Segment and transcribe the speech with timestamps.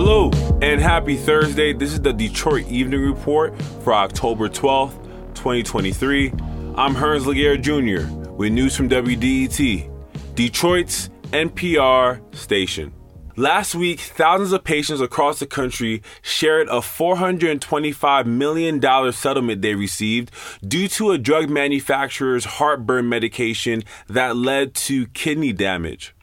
[0.00, 0.30] Hello
[0.62, 1.72] and happy Thursday.
[1.72, 4.94] This is the Detroit Evening Report for October 12th,
[5.34, 6.28] 2023.
[6.76, 8.08] I'm Hearns Laguerre Jr.
[8.30, 9.90] with news from WDET,
[10.36, 12.94] Detroit's NPR station.
[13.34, 20.30] Last week, thousands of patients across the country shared a $425 million settlement they received
[20.62, 26.14] due to a drug manufacturer's heartburn medication that led to kidney damage.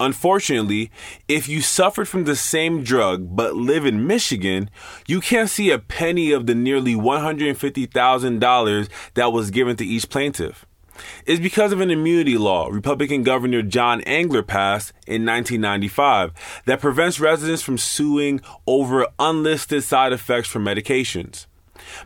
[0.00, 0.90] Unfortunately,
[1.28, 4.70] if you suffered from the same drug but live in Michigan,
[5.06, 10.66] you can't see a penny of the nearly $150,000 that was given to each plaintiff.
[11.26, 16.32] It's because of an immunity law Republican Governor John Engler passed in 1995
[16.66, 21.46] that prevents residents from suing over unlisted side effects from medications.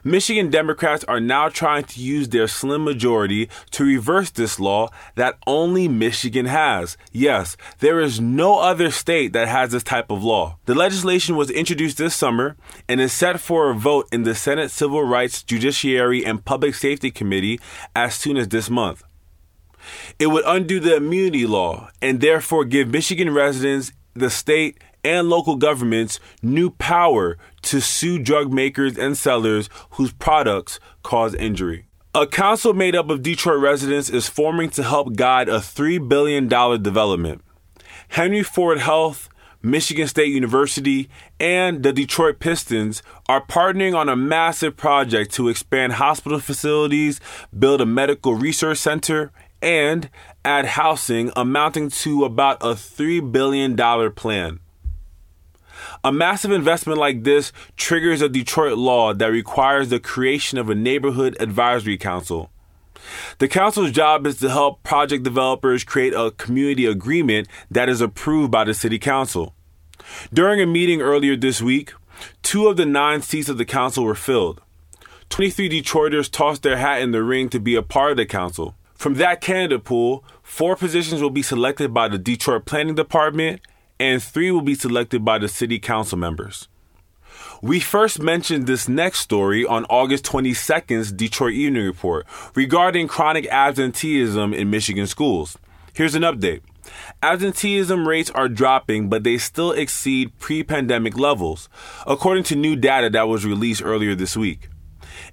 [0.05, 5.39] Michigan Democrats are now trying to use their slim majority to reverse this law that
[5.47, 6.97] only Michigan has.
[7.13, 10.59] Yes, there is no other state that has this type of law.
[10.67, 12.57] The legislation was introduced this summer
[12.89, 17.11] and is set for a vote in the Senate Civil Rights, Judiciary, and Public Safety
[17.11, 17.61] Committee
[17.95, 19.03] as soon as this month.
[20.19, 25.57] It would undo the immunity law and therefore give Michigan residents, the state, and local
[25.57, 31.87] governments new power to sue drug makers and sellers whose products cause injury.
[32.15, 36.49] A council made up of Detroit residents is forming to help guide a $3 billion
[36.49, 37.43] development.
[38.09, 39.29] Henry Ford Health,
[39.63, 45.95] Michigan State University, and the Detroit Pistons are partnering on a massive project to expand
[45.95, 47.21] hospital facilities,
[47.57, 49.31] build a medical research center,
[49.61, 50.09] and
[50.45, 53.77] add housing amounting to about a $3 billion
[54.13, 54.61] plan.
[56.05, 60.75] A massive investment like this triggers a Detroit law that requires the creation of a
[60.75, 62.51] neighborhood advisory council.
[63.39, 68.51] The council's job is to help project developers create a community agreement that is approved
[68.51, 69.55] by the city council.
[70.33, 71.93] During a meeting earlier this week,
[72.43, 74.61] two of the nine seats of the council were filled.
[75.31, 78.75] 23 Detroiters tossed their hat in the ring to be a part of the council.
[78.99, 83.61] From that candidate pool, four positions will be selected by the Detroit Planning Department
[84.01, 86.67] and three will be selected by the city council members.
[87.63, 92.27] We first mentioned this next story on August 22nd's Detroit Evening Report
[92.57, 95.57] regarding chronic absenteeism in Michigan schools.
[95.95, 96.63] Here's an update.
[97.23, 101.69] Absenteeism rates are dropping, but they still exceed pre pandemic levels,
[102.05, 104.69] according to new data that was released earlier this week.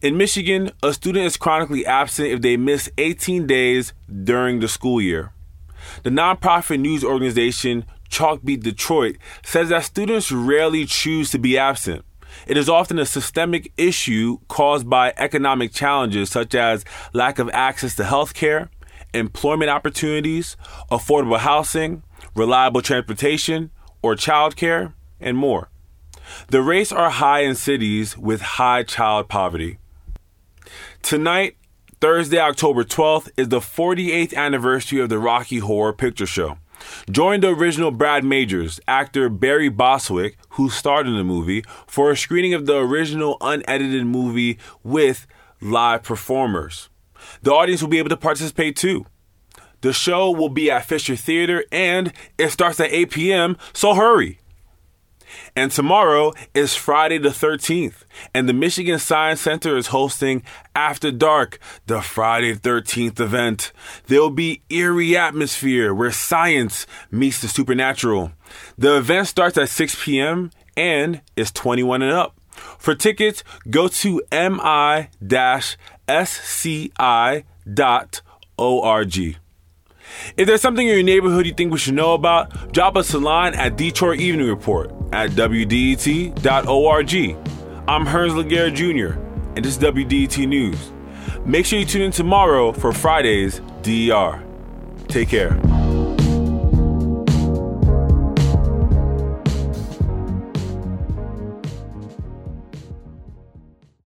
[0.01, 3.93] In Michigan, a student is chronically absent if they miss 18 days
[4.23, 5.31] during the school year.
[6.03, 12.05] The nonprofit news organization Chalkbeat Detroit says that students rarely choose to be absent.
[12.47, 17.95] It is often a systemic issue caused by economic challenges such as lack of access
[17.95, 18.69] to health care,
[19.13, 20.57] employment opportunities,
[20.91, 22.03] affordable housing,
[22.35, 23.71] reliable transportation,
[24.01, 25.69] or childcare, and more.
[26.47, 29.77] The rates are high in cities with high child poverty.
[31.01, 31.57] Tonight,
[32.01, 36.57] Thursday, October 12th, is the 48th anniversary of the Rocky Horror Picture Show.
[37.09, 42.17] Join the original Brad Majors, actor Barry Bostwick, who starred in the movie, for a
[42.17, 45.25] screening of the original unedited movie with
[45.61, 46.89] live performers.
[47.41, 49.05] The audience will be able to participate too.
[49.81, 54.39] The show will be at Fisher Theater and it starts at 8 p.m., so hurry.
[55.55, 58.03] And tomorrow is Friday the 13th,
[58.33, 60.43] and the Michigan Science Center is hosting
[60.75, 63.71] After Dark, the Friday 13th event.
[64.07, 68.31] There'll be eerie atmosphere where science meets the supernatural.
[68.77, 70.51] The event starts at 6 p.m.
[70.77, 72.39] and is 21 and up.
[72.77, 75.35] For tickets, go to mi-sci.org.
[80.37, 83.19] If there's something in your neighborhood you think we should know about, drop us a
[83.19, 87.13] line at Detroit Evening Report at WDET.org.
[87.87, 89.17] I'm Hearns Laguerre Jr.,
[89.55, 90.91] and this is WDET News.
[91.45, 94.43] Make sure you tune in tomorrow for Friday's DER.
[95.07, 95.57] Take care.